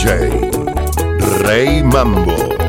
[0.00, 2.59] DJ Rey Mambo.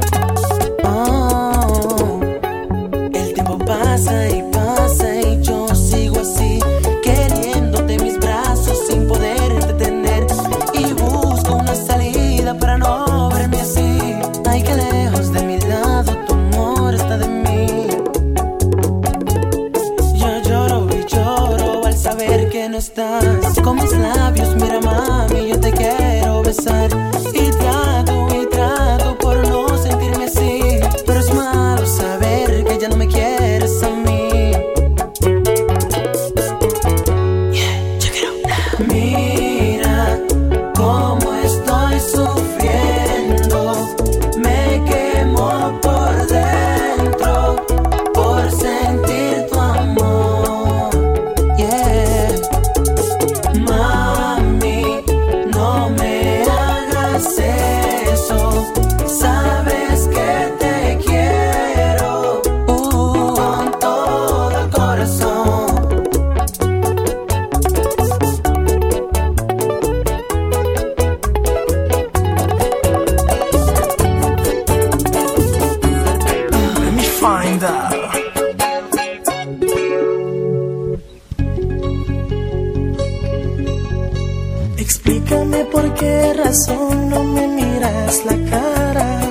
[85.32, 89.22] Explícame por qué razón no me miras la cara.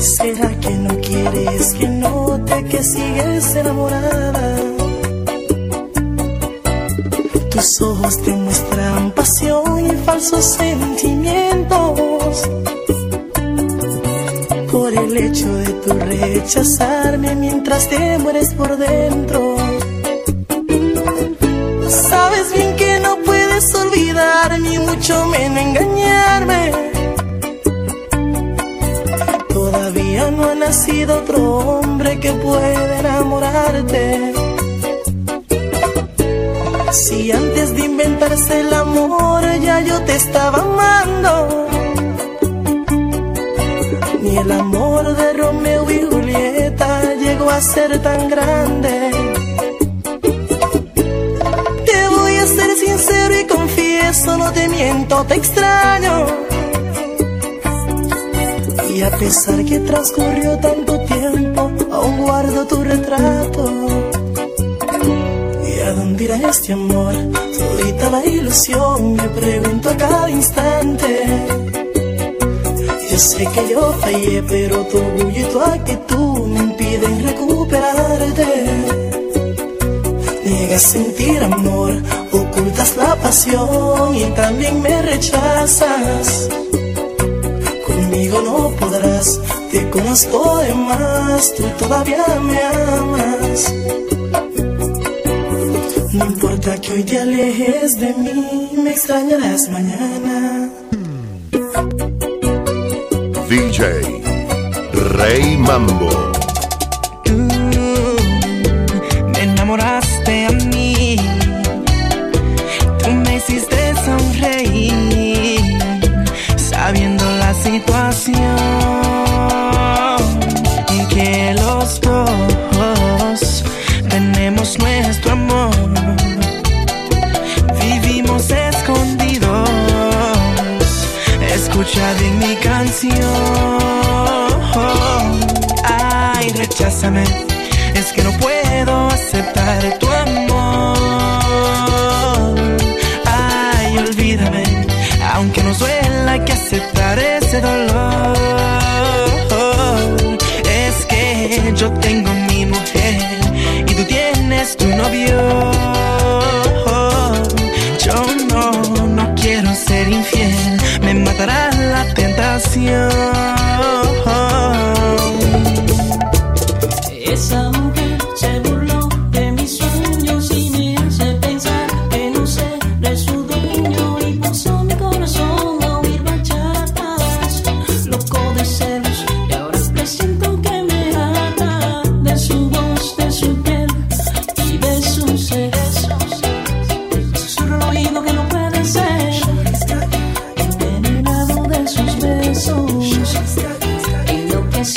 [0.00, 4.56] ¿Será que no quieres que note que sigues enamorada?
[7.50, 12.42] Tus ojos te muestran pasión y falsos sentimientos
[14.72, 19.56] por el hecho de tu rechazarme mientras te mueres por dentro.
[23.58, 26.72] Olvidar ni mucho menos engañarme.
[29.48, 34.32] Todavía no ha nacido otro hombre que pueda enamorarte.
[36.92, 41.66] Si antes de inventarse el amor ya yo te estaba amando.
[44.22, 49.27] Ni el amor de Romeo y Julieta llegó a ser tan grande.
[54.26, 56.26] No te miento, te extraño.
[58.94, 63.86] Y a pesar que transcurrió tanto tiempo, aún guardo tu retrato.
[65.68, 67.14] ¿Y a dónde irá este amor?
[67.58, 71.24] Todita la ilusión, me pregunto a cada instante.
[73.10, 78.46] Yo sé que yo fallé, pero tu orgullo y tu actitud me impiden recuperarte.
[80.44, 81.92] Niegas sentir amor,
[82.58, 86.48] ocultas la pasión y también me rechazas.
[87.86, 93.74] Conmigo no podrás, te conozco de más, tú todavía me amas.
[96.12, 100.70] No importa que hoy te alejes de mí, me extrañarás mañana.
[103.48, 104.22] DJ
[104.92, 106.37] Rey Mambo.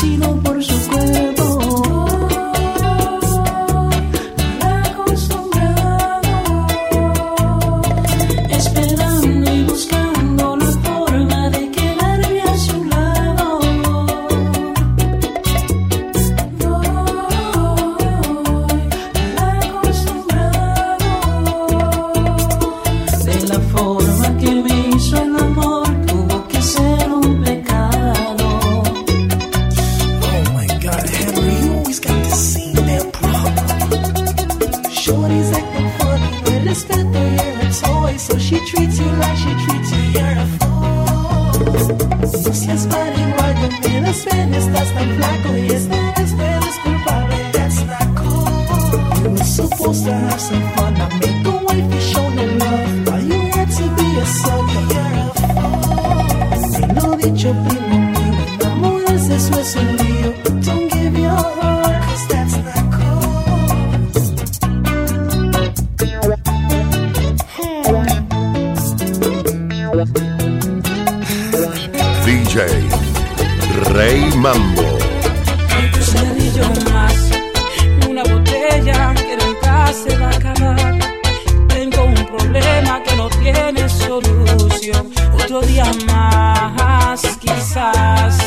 [0.01, 0.63] Enloquecido por
[36.81, 40.03] spent the year in toy, so she treats you like she treats you.
[40.15, 40.71] You're a fool.
[42.61, 47.43] Seas money, why the minutes, minutes, that's not black, or yes, minutes, minutes, but probably
[47.55, 49.21] that's not cool.
[49.21, 52.91] You were supposed to have some fun, I make a wife, you show no love.
[53.07, 56.25] Now you had to be a sucker, you're a fool.
[56.73, 57.59] They know that you're
[74.01, 74.97] Rey Mambo.
[78.09, 80.97] Una botella que nunca se va a acabar.
[81.67, 85.11] Tengo un problema que no tiene solución.
[85.35, 88.40] Otro día más, quizás.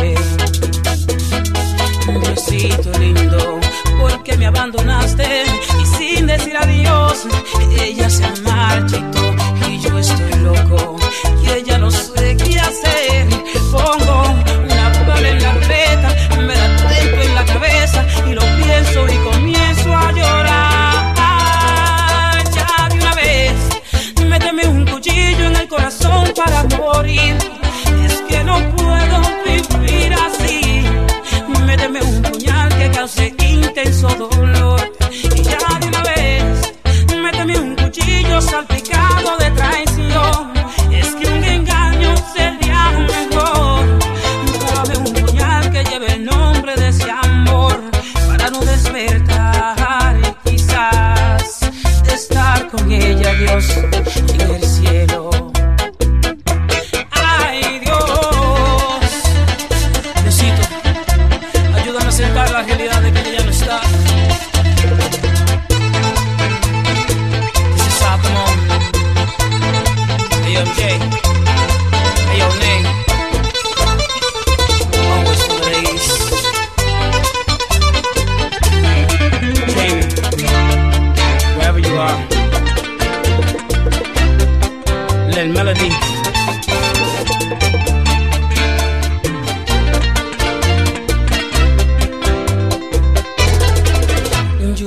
[0.00, 0.20] vez.
[2.06, 3.60] Diosito lindo,
[4.00, 5.44] porque me abandonaste?
[5.82, 7.26] Y sin decir adiós,
[7.80, 9.34] ella se marchitó
[9.68, 10.96] y yo estoy loco
[11.42, 13.35] y ella no sé qué hacer.
[38.56, 38.95] salpicar.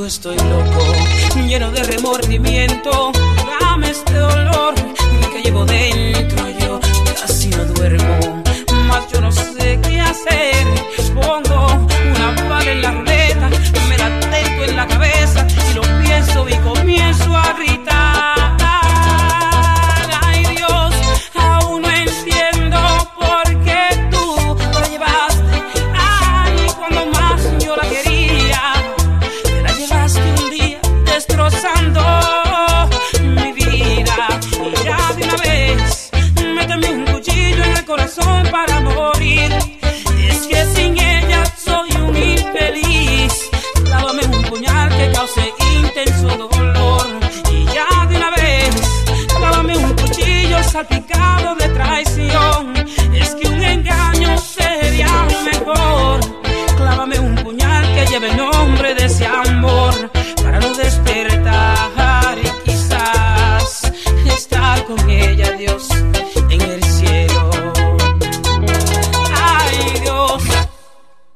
[0.10, 0.82] estoy loco,
[1.48, 3.12] lleno de remordimiento.
[3.62, 4.74] Dame este dolor
[5.32, 6.50] que llevo dentro.
[6.60, 6.80] Yo
[7.22, 8.44] casi no duermo,
[8.88, 10.66] más yo no sé qué hacer